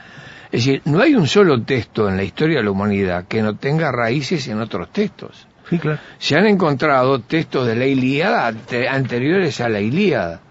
Es 0.51 0.65
decir, 0.65 0.81
no 0.86 1.00
hay 1.00 1.13
un 1.13 1.27
solo 1.27 1.62
texto 1.62 2.10
en 2.10 2.17
la 2.17 2.24
historia 2.24 2.58
de 2.58 2.63
la 2.63 2.72
humanidad 2.72 3.25
que 3.27 3.41
no 3.41 3.55
tenga 3.55 3.91
raíces 3.91 4.48
en 4.48 4.60
otros 4.60 4.91
textos. 4.91 5.48
Sí, 5.69 5.77
claro. 5.77 6.00
Se 6.17 6.36
han 6.36 6.48
encontrado 6.48 7.19
textos 7.19 7.67
de 7.67 7.75
la 7.75 7.86
Ilíada 7.86 8.51
anteriores 8.89 9.62
a 9.62 9.69
la 9.69 9.79
Ilíada 9.79 10.41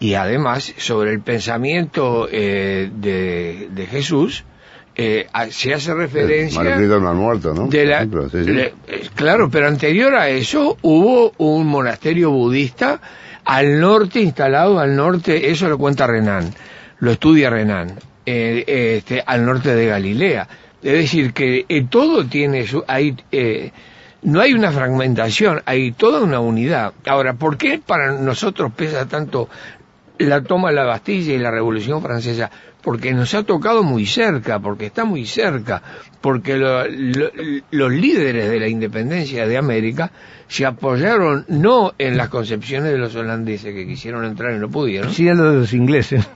y 0.00 0.14
además 0.14 0.74
sobre 0.76 1.12
el 1.12 1.20
pensamiento 1.20 2.28
eh, 2.30 2.90
de, 2.94 3.86
Jesús 3.90 4.44
eh, 4.94 5.26
se 5.50 5.74
hace 5.74 5.94
referencia 5.94 6.62
no 6.62 7.14
muerto, 7.14 7.54
¿no? 7.54 7.68
De 7.68 7.84
la, 7.84 8.02
eh, 8.02 8.72
claro, 9.14 9.48
pero 9.50 9.66
anterior 9.66 10.14
a 10.14 10.28
eso 10.28 10.76
hubo 10.82 11.32
un 11.38 11.66
monasterio 11.66 12.30
budista 12.30 13.00
al 13.44 13.80
norte 13.80 14.20
instalado 14.20 14.78
al 14.78 14.94
norte, 14.94 15.50
eso 15.50 15.68
lo 15.68 15.78
cuenta 15.78 16.06
Renan, 16.06 16.52
lo 16.98 17.12
estudia 17.12 17.50
Renan, 17.50 17.94
este, 18.26 19.22
al 19.24 19.46
norte 19.46 19.74
de 19.74 19.86
Galilea. 19.86 20.48
Es 20.82 20.92
decir 20.92 21.32
que 21.32 21.64
todo 21.90 22.26
tiene 22.26 22.66
su, 22.66 22.84
hay 22.86 23.16
no 24.20 24.40
hay 24.40 24.52
una 24.52 24.72
fragmentación, 24.72 25.62
hay 25.64 25.92
toda 25.92 26.20
una 26.20 26.40
unidad. 26.40 26.92
Ahora, 27.06 27.34
¿por 27.34 27.56
qué 27.56 27.80
para 27.84 28.12
nosotros 28.12 28.72
pesa 28.74 29.06
tanto 29.06 29.48
la 30.18 30.42
toma 30.42 30.70
de 30.70 30.76
la 30.76 30.84
Bastilla 30.84 31.34
y 31.34 31.38
la 31.38 31.50
Revolución 31.50 32.02
Francesa? 32.02 32.50
Porque 32.82 33.12
nos 33.12 33.34
ha 33.34 33.42
tocado 33.42 33.82
muy 33.82 34.06
cerca, 34.06 34.60
porque 34.60 34.86
está 34.86 35.04
muy 35.04 35.26
cerca, 35.26 35.82
porque 36.20 36.56
los 36.56 37.92
líderes 37.92 38.50
de 38.50 38.60
la 38.60 38.68
independencia 38.68 39.46
de 39.46 39.56
América 39.58 40.10
se 40.46 40.64
apoyaron 40.64 41.44
no 41.48 41.92
en 41.98 42.16
las 42.16 42.28
concepciones 42.28 42.92
de 42.92 42.98
los 42.98 43.14
holandeses 43.14 43.74
que 43.74 43.86
quisieron 43.86 44.24
entrar 44.24 44.54
y 44.54 44.58
no 44.58 44.68
pudieron. 44.68 45.12
Sí, 45.12 45.28
en 45.28 45.38
de 45.38 45.54
los 45.54 45.72
ingleses. 45.72 46.26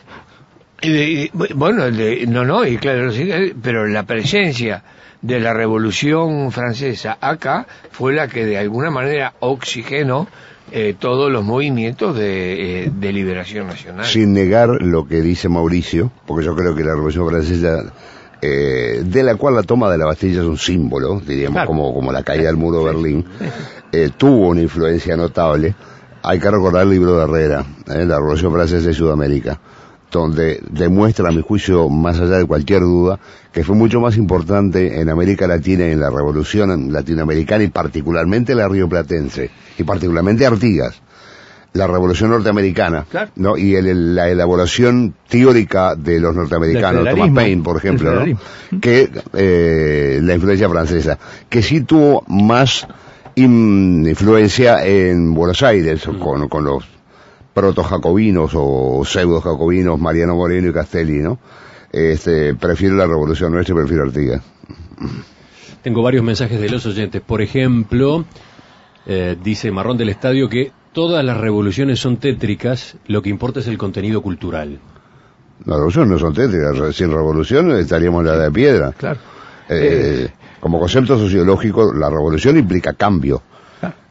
bueno, 1.55 1.85
no, 2.29 2.45
no, 2.45 2.67
y 2.67 2.77
claro, 2.77 3.11
pero 3.62 3.87
la 3.87 4.03
presencia 4.03 4.83
de 5.23 5.39
la 5.39 5.55
Revolución 5.55 6.51
Francesa 6.51 7.17
acá 7.21 7.67
fue 7.91 8.12
la 8.12 8.29
que 8.29 8.45
de 8.45 8.59
alguna 8.59 8.91
manera 8.91 9.35
oxigenó 9.41 10.29
eh, 10.75 10.97
todos 10.99 11.31
los 11.31 11.45
movimientos 11.45 12.17
de, 12.17 12.85
eh, 12.85 12.91
de, 12.91 13.12
liberación 13.12 13.67
nacional. 13.67 14.07
Sin 14.07 14.33
negar 14.33 14.71
lo 14.81 15.07
que 15.07 15.21
dice 15.21 15.50
Mauricio, 15.50 16.11
porque 16.26 16.47
yo 16.47 16.57
creo 16.57 16.75
que 16.75 16.83
la 16.83 16.95
Revolución 16.95 17.29
Francesa, 17.29 17.93
eh, 18.41 19.02
de 19.05 19.23
la 19.23 19.35
cual 19.37 19.55
la 19.55 19.64
toma 19.64 19.91
de 19.91 19.99
la 19.99 20.07
Bastilla 20.07 20.41
es 20.41 20.47
un 20.47 20.57
símbolo, 20.57 21.21
diríamos, 21.21 21.67
como, 21.67 21.93
como 21.93 22.11
la 22.11 22.23
caída 22.23 22.47
del 22.47 22.57
muro 22.57 22.79
de 22.79 22.85
Berlín, 22.87 23.25
tuvo 24.17 24.49
una 24.49 24.62
influencia 24.62 25.14
notable. 25.14 25.75
Hay 26.23 26.38
que 26.41 26.50
recordar 26.50 26.85
el 26.85 26.91
libro 26.91 27.17
de 27.17 27.25
Herrera, 27.25 27.67
la 27.87 28.17
Revolución 28.17 28.50
Francesa 28.50 28.87
de 28.87 28.95
Sudamérica 28.95 29.61
donde 30.21 30.61
demuestra, 30.71 31.28
a 31.28 31.33
mi 31.33 31.42
juicio, 31.42 31.88
más 31.88 32.21
allá 32.21 32.38
de 32.38 32.45
cualquier 32.45 32.81
duda, 32.81 33.19
que 33.52 33.64
fue 33.64 33.75
mucho 33.75 34.00
más 34.00 34.16
importante 34.16 35.00
en 35.00 35.09
América 35.09 35.47
Latina 35.47 35.87
y 35.88 35.92
en 35.92 36.00
la 36.00 36.11
revolución 36.11 36.92
latinoamericana 36.92 37.64
y 37.64 37.69
particularmente 37.69 38.54
la 38.54 38.69
rioplatense, 38.69 39.50
y 39.78 39.85
particularmente 39.85 40.47
Artigas, 40.47 41.00
la 41.73 41.87
revolución 41.87 42.31
norteamericana, 42.31 43.07
¿no? 43.37 43.57
y 43.57 43.81
la 43.81 44.28
elaboración 44.28 45.14
teórica 45.28 45.95
de 45.97 46.21
los 46.21 46.37
norteamericanos, 46.37 47.09
Thomas 47.09 47.31
Paine, 47.31 47.62
por 47.62 47.78
ejemplo, 47.78 48.25
que 48.81 49.11
eh, 49.33 50.21
la 50.23 50.35
influencia 50.35 50.69
francesa, 50.69 51.19
que 51.49 51.62
sí 51.62 51.81
tuvo 51.81 52.25
más 52.28 52.87
influencia 53.35 54.85
en 54.85 55.33
Buenos 55.33 55.62
Aires, 55.62 56.07
con, 56.21 56.49
con 56.49 56.64
los 56.64 56.91
proto-jacobinos 57.54 58.52
o 58.54 59.02
pseudo-jacobinos, 59.04 60.00
Mariano 60.00 60.37
Moreno 60.37 60.71
y 60.71 60.73
Castelli, 60.73 61.18
¿no? 61.18 61.38
Este, 61.90 62.54
prefiero 62.54 62.97
la 62.97 63.06
revolución 63.06 63.52
nuestra 63.52 63.75
y 63.75 63.78
prefiero 63.78 64.04
Artigas. 64.04 64.42
Tengo 65.82 66.02
varios 66.02 66.25
mensajes 66.25 66.61
de 66.61 66.71
los 66.71 66.87
oyentes. 66.87 67.21
Por 67.21 67.42
ejemplo, 67.42 68.25
eh, 69.04 69.37
dice 69.42 69.71
Marrón 69.71 69.99
del 69.99 70.09
Estadio 70.09 70.49
que 70.49 70.73
todas 70.92 71.25
las 71.25 71.37
revoluciones 71.37 72.00
son 72.00 72.16
tétricas, 72.18 72.97
lo 73.06 73.21
que 73.21 73.30
importa 73.30 73.61
es 73.61 73.66
el 73.66 73.78
contenido 73.78 74.23
cultural. 74.23 74.78
Las 75.64 75.76
revoluciones 75.76 76.11
no 76.11 76.18
son 76.18 76.35
tétricas, 76.35 76.97
sin 76.97 77.11
revolución 77.11 77.73
estaríamos 77.73 78.21
en 78.21 78.26
la 78.26 78.38
de 78.38 78.50
piedra. 78.50 78.92
Claro. 78.92 79.21
Eh, 79.68 80.28
como 80.61 80.78
concepto 80.78 81.18
sociológico, 81.18 81.92
la 81.92 82.09
revolución 82.09 82.56
implica 82.56 82.94
cambio. 82.94 83.42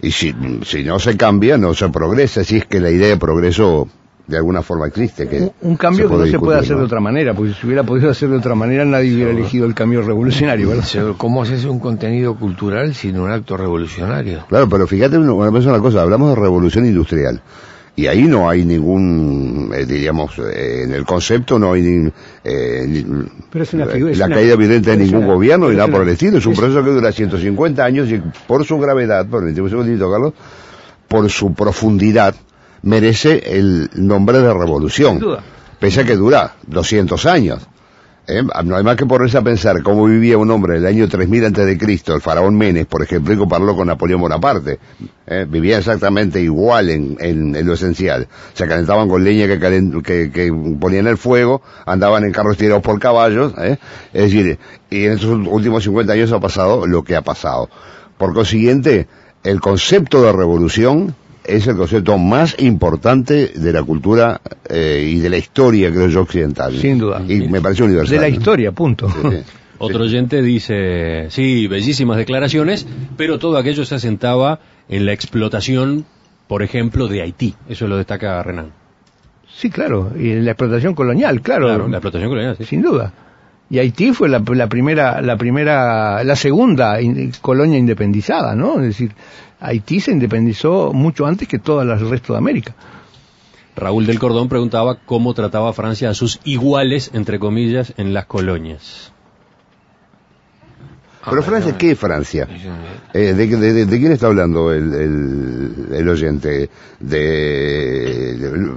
Y 0.01 0.12
si, 0.12 0.36
si 0.66 0.84
no 0.84 1.00
se 1.00 1.16
cambia, 1.18 1.58
no 1.58 1.74
se 1.74 1.90
progresa, 1.90 2.44
si 2.44 2.58
es 2.58 2.66
que 2.66 2.80
la 2.80 2.90
idea 2.90 3.08
de 3.08 3.18
progreso 3.18 3.88
de 4.28 4.38
alguna 4.38 4.62
forma 4.62 4.88
existe. 4.88 5.28
Que 5.28 5.51
un, 5.62 5.75
cambio 5.75 6.10
que 6.10 6.16
no 6.16 6.25
se 6.25 6.40
puede 6.40 6.60
hacer 6.60 6.78
de 6.78 6.84
otra 6.84 7.00
manera, 7.00 7.34
porque 7.34 7.54
si 7.54 7.66
hubiera 7.66 7.84
podido 7.84 8.10
hacer 8.10 8.30
de 8.30 8.38
otra 8.38 8.56
manera 8.56 8.86
nadie 8.86 9.13
hubiera 9.13 9.32
elegido 9.32 9.66
el 9.66 9.74
cambio 9.74 10.01
revolucionario. 10.01 10.70
¿verdad? 10.70 11.16
¿Cómo 11.18 11.44
hace 11.44 11.68
un 11.68 11.80
contenido 11.80 12.36
cultural 12.36 12.96
sin 12.96 13.20
un 13.20 13.32
acto 13.32 13.58
revolucionario? 13.58 14.46
Claro, 14.48 14.70
pero 14.70 14.88
fíjate 14.88 15.18
una, 15.18 15.34
una 15.34 15.80
cosa, 15.80 16.01
hablamos 16.01 16.30
de 16.30 16.42
revolución 16.42 16.86
industrial 16.86 17.42
y 17.95 18.07
ahí 18.07 18.24
no 18.24 18.50
hay 18.50 18.63
ningún, 18.63 19.71
eh, 19.75 19.86
diríamos, 19.86 20.38
eh, 20.39 20.83
en 20.83 20.93
el 20.93 21.05
concepto 21.05 21.60
no 21.60 21.74
hay 21.74 21.81
ni, 21.81 22.12
eh, 22.43 23.05
pero 23.51 23.63
es 23.63 23.74
una 23.74 23.86
figura, 23.86 24.15
la 24.15 24.29
caída 24.29 24.53
evidente 24.53 24.91
de 24.91 24.98
ningún 24.98 25.27
gobierno 25.27 25.71
y 25.71 25.75
nada 25.75 25.89
por 25.89 26.03
el 26.03 26.10
estilo. 26.10 26.38
Es 26.38 26.45
un 26.45 26.55
proceso 26.55 26.83
que 26.83 26.91
dura 26.91 27.12
150 27.12 27.83
años 27.83 28.10
y 28.10 28.21
por 28.48 28.65
su 28.65 28.79
gravedad, 28.79 29.27
por 29.27 29.43
un 29.43 29.53
segundito, 29.53 30.10
Carlos, 30.10 30.33
por 31.07 31.29
su 31.29 31.53
profundidad, 31.53 32.33
merece 32.83 33.43
el 33.45 33.89
nombre 33.95 34.39
de 34.39 34.53
revolución. 34.53 35.19
Pese 35.79 36.01
a 36.01 36.03
que 36.05 36.15
dura 36.15 36.55
200 36.67 37.25
años. 37.25 37.67
¿Eh? 38.31 38.43
No 38.63 38.77
hay 38.77 38.83
más 38.83 38.95
que 38.95 39.05
ponerse 39.05 39.38
a 39.38 39.41
pensar 39.41 39.83
cómo 39.83 40.05
vivía 40.05 40.38
un 40.38 40.50
hombre 40.51 40.77
en 40.77 40.83
el 40.83 40.88
año 40.88 41.09
3000 41.09 41.45
antes 41.45 41.65
de 41.65 41.77
Cristo, 41.77 42.15
el 42.15 42.21
faraón 42.21 42.57
Menes, 42.57 42.85
por 42.85 43.03
ejemplo, 43.03 43.33
y 43.33 43.38
compararlo 43.38 43.75
con 43.75 43.88
Napoleón 43.88 44.21
Bonaparte. 44.21 44.79
¿Eh? 45.27 45.45
Vivía 45.50 45.77
exactamente 45.79 46.41
igual 46.41 46.89
en, 46.89 47.65
lo 47.65 47.73
esencial. 47.73 48.29
Se 48.53 48.67
calentaban 48.67 49.09
con 49.09 49.23
leña 49.23 49.47
que, 49.47 50.31
que, 50.31 50.53
ponían 50.79 51.07
el 51.07 51.17
fuego, 51.17 51.61
andaban 51.85 52.23
en 52.23 52.31
carros 52.31 52.55
tirados 52.55 52.81
por 52.81 53.00
caballos. 53.00 53.53
¿eh? 53.57 53.77
Es 54.13 54.31
decir, 54.31 54.57
y 54.89 55.05
en 55.05 55.11
estos 55.11 55.29
últimos 55.29 55.83
50 55.83 56.13
años 56.13 56.31
ha 56.31 56.39
pasado 56.39 56.88
lo 56.88 57.03
que 57.03 57.17
ha 57.17 57.21
pasado. 57.21 57.69
Por 58.17 58.33
consiguiente, 58.33 59.07
el 59.43 59.59
concepto 59.59 60.23
de 60.23 60.31
revolución 60.31 61.15
es 61.43 61.67
el 61.67 61.75
concepto 61.75 62.17
más 62.17 62.55
importante 62.60 63.48
de 63.55 63.74
la 63.74 63.83
cultura 63.83 64.41
eh, 64.69 65.05
y 65.07 65.19
de 65.19 65.29
la 65.29 65.38
historia, 65.38 65.91
creo 65.91 66.07
yo, 66.07 66.21
occidental. 66.21 66.75
Sin 66.77 67.00
duda. 67.00 67.21
Y 67.27 67.48
me 67.48 67.62
parece 67.62 67.83
universal. 67.83 68.15
De 68.15 68.21
la 68.21 68.29
historia, 68.29 68.71
punto. 68.71 69.07
Otro 69.79 70.03
oyente 70.03 70.43
dice, 70.43 71.25
sí, 71.29 71.65
bellísimas 71.65 72.17
declaraciones, 72.17 72.86
pero 73.17 73.39
todo 73.39 73.57
aquello 73.57 73.83
se 73.83 73.95
asentaba 73.95 74.60
en 74.88 75.07
la 75.07 75.13
explotación, 75.13 76.05
por 76.48 76.62
ejemplo, 76.62 77.07
de 77.07 77.24
Haití. 77.24 77.55
Eso 77.67 77.88
lo 77.88 77.98
destaca 77.98 78.43
Renan. 78.43 78.74
Sí, 79.51 79.71
claro, 79.71 80.12
y 80.15 80.36
la 80.36 80.51
explotación 80.51 80.93
colonial, 80.93 81.41
claro. 81.41 81.65
Claro, 81.65 81.88
la 81.88 81.98
explotación 81.98 82.29
colonial, 82.29 82.55
sí. 82.57 82.65
Sin 82.65 82.83
duda. 82.83 83.12
Y 83.71 83.79
Haití 83.79 84.12
fue 84.13 84.29
la, 84.29 84.41
primera, 84.41 85.21
la 85.21 85.38
primera, 85.38 86.24
la 86.24 86.36
segunda 86.36 87.00
colonia 87.41 87.79
independizada, 87.79 88.53
¿no? 88.53 88.75
Es 88.81 88.88
decir, 88.88 89.13
Haití 89.62 90.00
se 90.00 90.12
independizó 90.12 90.91
mucho 90.91 91.27
antes 91.27 91.48
que 91.48 91.60
todo 91.60 91.84
el 91.84 92.10
resto 92.10 92.34
de 92.34 92.39
América. 92.39 92.75
Raúl 93.75 94.08
del 94.08 94.20
Cordón 94.20 94.50
preguntaba 94.50 94.98
cómo 95.06 95.34
trataba 95.34 95.72
Francia 95.72 96.10
a 96.10 96.13
sus 96.13 96.39
iguales, 96.44 97.12
entre 97.13 97.39
comillas, 97.39 97.94
en 97.98 98.13
las 98.13 98.25
colonias. 98.25 99.13
Pero 101.30 101.44
Francia, 101.44 101.77
¿qué 101.77 101.91
es 101.91 102.00
Francia? 102.00 102.48
Eh, 103.13 103.34
de, 103.34 104.00
quién 104.00 104.12
está 104.12 104.25
hablando 104.25 104.74
el, 104.74 106.10
oyente? 106.10 106.70
¿De, 107.00 108.36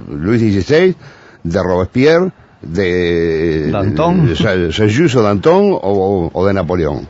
Luis 0.09 0.41
XVI? 0.41 0.95
¿De 1.43 1.63
Robespierre? 1.63 2.31
¿De 2.61 3.71
Danton? 3.71 4.35
¿Se 4.35 5.17
o 5.17 5.21
Danton 5.23 5.79
o, 5.81 6.45
de 6.45 6.53
Napoleón? 6.53 7.07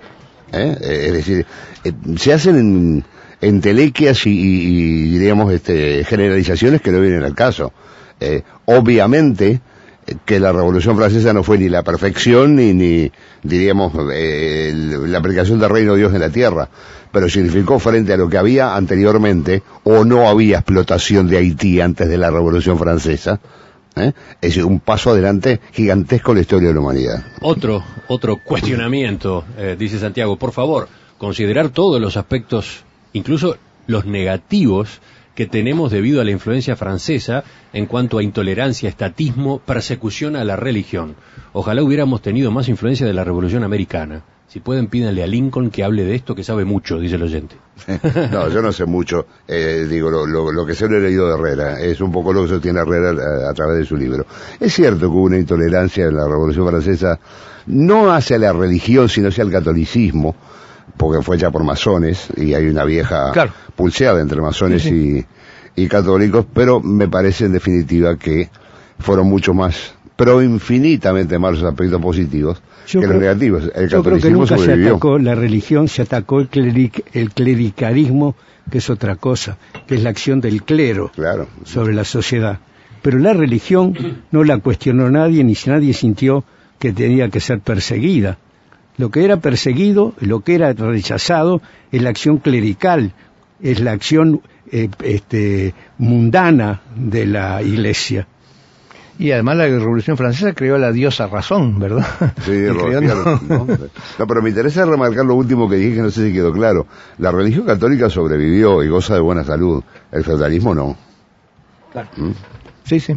¿Eh? 0.54 0.78
Es 0.80 1.14
decir, 1.14 1.46
eh, 1.84 1.92
se 2.16 2.32
hacen 2.32 2.56
en, 2.56 3.04
entelequias 3.42 4.26
y, 4.26 4.32
y, 4.32 5.10
diríamos 5.12 5.52
este, 5.54 6.04
generalizaciones 6.04 6.82
que 6.82 6.92
no 6.92 7.02
vienen 7.02 7.24
al 7.24 7.36
caso. 7.36 7.74
Eh, 8.20 8.44
obviamente 8.66 9.60
eh, 10.08 10.16
que 10.24 10.40
la 10.40 10.52
Revolución 10.54 10.96
Francesa 10.96 11.34
no 11.34 11.44
fue 11.44 11.58
ni 11.58 11.68
la 11.68 11.84
perfección 11.84 12.56
ni, 12.56 12.74
ni 12.74 13.12
diríamos, 13.44 13.94
eh, 14.14 14.72
la 14.74 15.18
aplicación 15.18 15.60
del 15.60 15.70
reino 15.70 15.94
de 15.94 16.00
Dios 16.00 16.14
en 16.14 16.22
la 16.22 16.30
tierra, 16.30 16.70
pero 17.12 17.30
significó 17.30 17.80
frente 17.80 18.14
a 18.14 18.18
lo 18.18 18.30
que 18.30 18.38
había 18.38 18.76
anteriormente, 18.76 19.64
o 19.84 20.06
no 20.06 20.30
había 20.30 20.58
explotación 20.58 21.28
de 21.28 21.38
Haití 21.38 21.82
antes 21.82 22.08
de 22.08 22.18
la 22.18 22.32
Revolución 22.32 22.78
Francesa, 22.78 23.40
¿Eh? 23.98 24.12
es 24.42 24.58
un 24.58 24.82
paso 24.82 25.12
adelante 25.12 25.62
gigantesco 25.72 26.32
en 26.32 26.36
la 26.36 26.42
historia 26.42 26.68
de 26.68 26.74
la 26.74 26.82
humanidad. 26.82 27.26
Otro, 27.42 27.82
otro 28.10 28.38
cuestionamiento, 28.44 29.46
dice 29.78 30.00
Santiago, 30.00 30.36
por 30.36 30.52
favor, 30.52 30.90
considerar 31.18 31.70
todos 31.70 32.02
los 32.02 32.18
aspectos 32.18 32.84
incluso 33.16 33.58
los 33.88 34.06
negativos 34.06 35.02
que 35.36 35.48
tenemos 35.48 35.92
debido 35.92 36.22
a 36.22 36.24
la 36.24 36.32
influencia 36.32 36.76
francesa 36.76 37.44
en 37.74 37.86
cuanto 37.86 38.18
a 38.18 38.24
intolerancia, 38.24 38.90
estatismo, 38.90 39.60
persecución 39.60 40.36
a 40.36 40.44
la 40.44 40.56
religión. 40.56 41.16
Ojalá 41.54 41.82
hubiéramos 41.84 42.22
tenido 42.22 42.52
más 42.52 42.70
influencia 42.70 43.06
de 43.06 43.14
la 43.14 43.24
Revolución 43.24 43.64
Americana. 43.64 44.24
Si 44.48 44.60
pueden, 44.60 44.88
pídanle 44.88 45.24
a 45.24 45.28
Lincoln 45.28 45.70
que 45.72 45.84
hable 45.84 46.06
de 46.06 46.16
esto, 46.16 46.36
que 46.36 46.44
sabe 46.44 46.64
mucho, 46.64 47.00
dice 47.00 47.16
el 47.16 47.24
oyente. 47.24 47.56
no, 48.32 48.48
yo 48.50 48.62
no 48.62 48.72
sé 48.72 48.86
mucho. 48.86 49.26
Eh, 49.48 49.88
digo, 49.90 50.10
lo, 50.10 50.66
que 50.66 50.76
se 50.76 50.88
lo 50.88 50.98
he 50.98 51.02
leído 51.02 51.28
de 51.28 51.34
Herrera 51.34 51.82
es 51.82 52.00
un 52.00 52.12
poco 52.12 52.32
lo 52.32 52.44
que 52.44 52.50
sostiene 52.50 52.80
Herrera 52.80 53.10
a, 53.10 53.50
a, 53.50 53.54
través 53.54 53.80
de 53.80 53.86
su 53.86 53.98
libro. 53.98 54.26
Es 54.60 54.74
cierto 54.74 55.00
que 55.00 55.06
hubo 55.08 55.24
una 55.24 55.38
intolerancia 55.38 56.06
en 56.06 56.16
la 56.16 56.26
Revolución 56.26 56.68
Francesa, 56.68 57.20
no 57.66 58.14
hacia 58.14 58.38
la 58.38 58.54
religión, 58.54 59.10
sino 59.10 59.30
hacia 59.30 59.44
el 59.44 59.52
catolicismo 59.52 60.36
porque 60.98 61.22
fue 61.24 61.36
hecha 61.38 61.52
por 61.52 61.64
masones 61.64 62.28
y 62.38 62.54
hay 62.54 62.68
una 62.68 62.86
vieja 62.86 63.32
pulseada 63.76 64.22
entre 64.22 64.42
masones 64.42 64.86
Y, 64.86 65.26
y, 65.76 65.88
católicos, 65.88 66.46
pero 66.54 66.80
me 66.80 67.08
parece 67.08 67.46
en 67.46 67.52
definitiva 67.54 68.18
que 68.18 68.50
fueron 69.00 69.28
mucho 69.28 69.54
más 69.54 69.94
pero 70.18 70.42
infinitamente 70.42 71.38
más 71.38 71.56
los 71.60 71.64
aspectos 71.64 72.02
positivos 72.02 72.62
Yo 72.88 73.02
que 73.02 73.06
creo- 73.08 73.14
los 73.18 73.22
negativos. 73.22 73.64
El 73.76 73.90
Yo 73.90 74.02
creo 74.02 74.16
que 74.16 74.22
catolicismo 74.22 74.40
nunca 74.42 74.58
se 74.58 74.74
atacó 74.88 75.20
la 75.20 75.36
religión, 75.36 75.88
se 75.90 76.02
atacó 76.04 76.40
el, 76.40 76.50
cleric- 76.50 77.04
el 77.12 77.32
clericalismo, 77.34 78.36
que 78.72 78.78
es 78.78 78.90
otra 78.90 79.18
cosa, 79.18 79.58
que 79.86 79.96
es 79.96 80.04
la 80.04 80.12
acción 80.12 80.40
del 80.40 80.64
clero 80.64 81.12
Claro. 81.14 81.48
sobre 81.66 81.94
la 81.94 82.06
sociedad. 82.06 82.60
Pero 83.02 83.20
la 83.20 83.34
religión 83.34 83.94
no 84.32 84.46
la 84.46 84.58
cuestionó 84.60 85.10
nadie, 85.12 85.44
ni 85.44 85.56
nadie 85.66 85.94
sintió 85.94 86.46
que 86.80 86.94
tenía 86.94 87.28
que 87.30 87.42
ser 87.42 87.60
perseguida. 87.60 88.38
Lo 88.98 89.12
que 89.12 89.26
era 89.26 89.38
perseguido, 89.38 90.14
lo 90.20 90.42
que 90.42 90.56
era 90.56 90.74
rechazado, 90.74 91.62
es 91.92 92.02
la 92.02 92.10
acción 92.10 92.38
clerical, 92.38 93.14
es 93.62 93.80
la 93.82 93.92
acción 93.92 94.42
eh, 94.72 94.90
este, 95.04 95.74
mundana 95.98 96.82
de 96.96 97.26
la 97.26 97.62
Iglesia. 97.62 98.28
Y 99.18 99.32
además 99.32 99.58
la 99.58 99.66
Revolución 99.68 100.18
Francesa 100.18 100.54
creó 100.54 100.76
a 100.76 100.80
la 100.80 100.92
diosa 100.92 101.28
razón, 101.28 101.80
¿verdad? 101.80 102.06
Sí, 102.44 102.68
Robespierre, 102.68 103.40
¿no? 103.48 103.66
No, 104.20 104.28
pero 104.28 104.42
me 104.42 104.50
interesa 104.50 104.86
remarcar 104.86 105.26
lo 105.26 105.36
último 105.36 105.70
que 105.70 105.78
dije, 105.78 105.96
que 105.96 106.02
no 106.02 106.10
sé 106.10 106.28
si 106.28 106.34
quedó 106.34 106.52
claro. 106.52 106.86
La 107.18 107.32
religión 107.32 107.66
católica 107.66 108.10
sobrevivió 108.10 108.84
y 108.84 108.90
goza 108.90 109.14
de 109.14 109.22
buena 109.22 109.44
salud. 109.44 109.84
El 110.12 110.24
feudalismo 110.24 110.76
no. 110.76 110.98
Sí, 112.84 113.00
sí. 113.00 113.16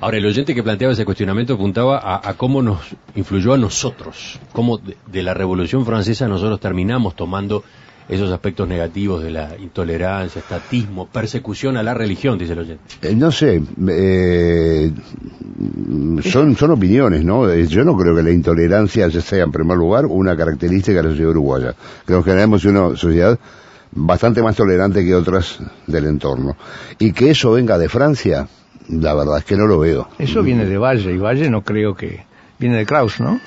Ahora, 0.00 0.16
el 0.16 0.24
oyente 0.24 0.54
que 0.54 0.62
planteaba 0.62 0.94
ese 0.94 1.04
cuestionamiento 1.04 1.54
apuntaba 1.54 1.98
a, 1.98 2.26
a 2.28 2.34
cómo 2.34 2.62
nos 2.62 2.80
influyó 3.14 3.52
a 3.52 3.58
nosotros, 3.58 4.40
cómo 4.52 4.78
de, 4.78 5.22
la 5.22 5.34
Revolución 5.34 5.84
Francesa 5.84 6.26
nosotros 6.26 6.58
terminamos 6.58 7.14
tomando 7.14 7.62
esos 8.08 8.32
aspectos 8.32 8.66
negativos 8.66 9.22
de 9.22 9.30
la 9.30 9.56
intolerancia, 9.58 10.40
estatismo, 10.40 11.06
persecución 11.06 11.76
a 11.76 11.82
la 11.82 11.94
religión, 11.94 12.38
dice 12.38 12.54
el 12.54 12.60
oyente. 12.60 12.82
Eh, 13.02 13.14
No 13.14 13.30
sé, 13.30 13.62
eh, 13.88 14.90
son, 16.22 16.56
son 16.56 16.70
opiniones, 16.72 17.22
¿no? 17.24 17.48
Eh, 17.48 17.66
Yo 17.66 17.84
no 17.84 17.96
creo 17.96 18.16
que 18.16 18.22
la 18.22 18.30
intolerancia 18.32 19.08
sea, 19.10 19.44
en 19.44 19.52
primer 19.52 19.76
lugar, 19.76 20.06
una 20.06 20.36
característica 20.36 20.96
de 20.96 21.02
la 21.04 21.10
sociedad 21.10 21.30
uruguaya. 21.30 21.74
Creo 22.06 22.24
que 22.24 22.30
tenemos 22.30 22.64
una 22.64 22.96
sociedad 22.96 23.38
bastante 23.92 24.42
más 24.42 24.56
tolerante 24.56 25.04
que 25.04 25.14
otras 25.14 25.58
del 25.86 26.06
entorno. 26.06 26.56
Y 26.98 27.12
que 27.12 27.30
eso 27.30 27.52
venga 27.52 27.78
de 27.78 27.88
Francia, 27.88 28.48
la 28.90 29.14
verdad 29.14 29.38
es 29.38 29.44
que 29.44 29.56
no 29.56 29.66
lo 29.66 29.78
veo. 29.78 30.08
Eso 30.18 30.42
viene 30.42 30.64
de 30.66 30.76
Valle, 30.78 31.12
y 31.12 31.18
Valle 31.18 31.48
no 31.50 31.62
creo 31.62 31.94
que... 31.94 32.24
Viene 32.58 32.76
de 32.76 32.84
Kraus, 32.86 33.20
¿no? 33.20 33.40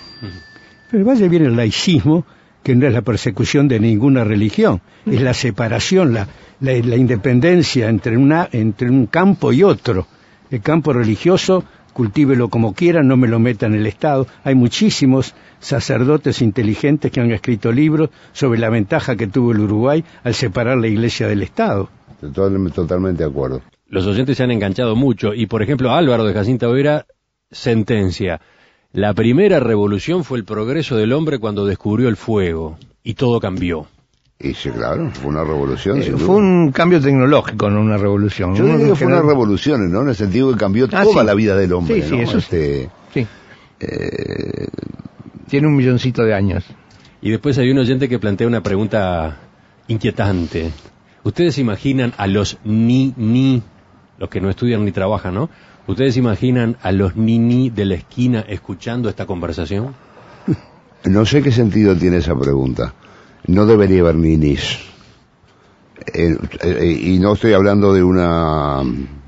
Pero 0.89 1.05
vaya 1.05 1.27
viene 1.27 1.45
el 1.47 1.55
laicismo, 1.55 2.25
que 2.63 2.75
no 2.75 2.88
es 2.88 2.93
la 2.93 3.01
persecución 3.01 3.67
de 3.67 3.79
ninguna 3.79 4.23
religión, 4.23 4.81
es 5.05 5.21
la 5.21 5.33
separación, 5.35 6.13
la, 6.13 6.27
la, 6.62 6.71
la 6.73 6.95
independencia 6.95 7.89
entre, 7.89 8.17
una, 8.17 8.47
entre 8.51 8.89
un 8.89 9.05
campo 9.07 9.51
y 9.53 9.62
otro. 9.63 10.07
El 10.50 10.62
campo 10.62 10.93
religioso, 10.93 11.63
cultívelo 11.93 12.50
como 12.50 12.73
quiera, 12.73 13.03
no 13.03 13.17
me 13.17 13.27
lo 13.27 13.39
meta 13.39 13.65
en 13.67 13.75
el 13.75 13.85
Estado. 13.85 14.25
Hay 14.43 14.55
muchísimos 14.55 15.35
sacerdotes 15.59 16.41
inteligentes 16.41 17.12
que 17.12 17.21
han 17.21 17.31
escrito 17.31 17.71
libros 17.71 18.09
sobre 18.31 18.59
la 18.59 18.69
ventaja 18.69 19.15
que 19.15 19.27
tuvo 19.27 19.51
el 19.51 19.59
Uruguay 19.59 20.03
al 20.23 20.33
separar 20.33 20.77
la 20.77 20.88
iglesia 20.88 21.27
del 21.27 21.43
Estado. 21.43 21.89
Total- 22.19 22.71
Totalmente 22.71 23.23
de 23.23 23.29
acuerdo. 23.29 23.62
Los 23.88 24.06
oyentes 24.08 24.38
se 24.38 24.44
han 24.44 24.52
enganchado 24.52 24.96
mucho 24.96 25.34
y, 25.34 25.46
por 25.46 25.62
ejemplo, 25.62 25.92
Álvaro 25.94 26.24
de 26.24 26.34
Jacinta 26.34 26.68
Vera 26.68 27.06
sentencia, 27.52 28.42
la 28.92 29.13
primera 29.13 29.60
revolución 29.60 30.24
fue 30.24 30.38
el 30.40 30.46
progreso 30.46 30.96
del 30.98 31.13
hombre 31.13 31.40
cuando 31.40 31.66
descubrió 31.66 32.10
el 32.10 32.18
fuego 32.18 32.78
y 33.04 33.13
todo 33.13 33.40
cambió. 33.40 33.88
Y 34.40 34.54
sí, 34.56 34.70
claro, 34.72 35.10
fue 35.13 35.30
una 35.30 35.44
revolución. 35.44 36.02
Eh, 36.02 36.12
fue 36.18 36.36
un 36.36 36.72
cambio 36.72 37.00
tecnológico, 37.00 37.70
no 37.70 37.82
una 37.82 37.98
revolución. 37.98 38.56
Yo 38.56 38.63
Uno 38.66 38.74
diría 38.78 38.94
que 38.94 38.96
fue 38.98 39.08
una 39.08 39.22
revolución, 39.22 39.92
¿no? 39.92 40.02
En 40.02 40.10
el 40.10 40.16
sentido 40.16 40.52
que 40.52 40.58
cambió 40.58 40.86
Ah, 40.92 41.04
toda 41.04 41.22
sí. 41.22 41.28
la 41.28 41.34
vida 41.34 41.56
del 41.56 41.72
hombre, 41.74 42.02
Sí, 42.02 42.10
sí, 42.10 42.16
¿no? 42.18 42.22
eso. 42.24 42.38
Este, 42.40 42.90
Sí, 43.13 43.28
eh, 43.80 44.68
tiene 45.48 45.68
un 45.68 45.75
milloncito 45.75 46.24
de 46.24 46.34
años. 46.34 46.66
Y 47.22 47.30
después 47.30 47.58
hay 47.58 47.70
un 47.72 47.78
oyente 47.78 48.10
que 48.10 48.20
plantea 48.20 48.48
una 48.48 48.62
pregunta 48.62 49.38
inquietante. 49.88 50.72
¿Ustedes 51.24 51.58
imaginan 51.58 52.13
a 52.18 52.28
los 52.28 52.58
ni 52.66 53.13
ni, 53.16 53.62
los 54.24 54.30
que 54.30 54.39
no 54.39 54.50
estudian 54.50 54.86
ni 54.86 54.94
trabajan, 54.94 55.34
¿no? 55.34 55.50
¿Ustedes 55.86 56.15
imaginan 56.15 56.77
a 56.82 56.94
los 56.94 57.18
ni 57.18 57.39
ni 57.39 57.70
de 57.70 57.84
la 57.84 57.96
esquina 57.96 58.39
escuchando 58.48 59.10
esta 59.10 59.25
conversación? 59.25 59.94
No 61.03 61.25
sé 61.25 61.44
qué 61.44 61.51
sentido 61.51 61.94
tiene 61.98 62.18
esa 62.18 62.34
pregunta. 62.34 62.93
No 63.47 63.65
debería 63.65 64.00
haber 64.00 64.15
ninis. 64.15 64.80
Eh, 66.13 66.38
eh, 66.62 67.02
y 67.04 67.19
no 67.19 67.34
estoy 67.34 67.52
hablando 67.52 67.93
de 67.93 68.02
una 68.02 68.82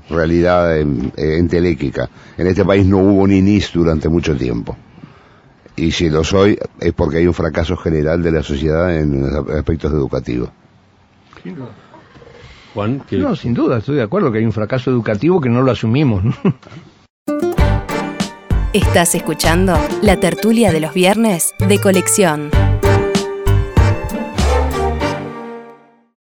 realidad 0.08 0.78
eh, 0.80 0.86
enteléquica. 1.14 2.08
En 2.38 2.46
este 2.46 2.64
país 2.64 2.86
no 2.86 2.96
hubo 2.96 3.26
ninis 3.26 3.70
durante 3.74 4.08
mucho 4.08 4.34
tiempo. 4.34 4.78
Y 5.76 5.90
si 5.92 6.08
lo 6.08 6.24
soy, 6.24 6.58
es 6.80 6.94
porque 6.94 7.18
hay 7.18 7.26
un 7.26 7.34
fracaso 7.34 7.76
general 7.76 8.22
de 8.22 8.32
la 8.32 8.42
sociedad 8.42 8.96
en 8.96 9.26
aspectos 9.54 9.92
educativos. 9.92 10.48
Juan, 12.76 13.00
que 13.08 13.16
No, 13.16 13.34
sin 13.34 13.54
duda, 13.54 13.78
estoy 13.78 13.96
de 13.96 14.02
acuerdo 14.02 14.30
que 14.30 14.36
hay 14.36 14.44
un 14.44 14.52
fracaso 14.52 14.90
educativo 14.90 15.40
que 15.40 15.48
no 15.48 15.62
lo 15.62 15.72
asumimos. 15.72 16.22
¿no? 16.22 16.34
Estás 18.74 19.14
escuchando 19.14 19.78
la 20.02 20.20
tertulia 20.20 20.70
de 20.72 20.80
los 20.80 20.92
viernes 20.92 21.54
de 21.66 21.78
colección. 21.80 22.50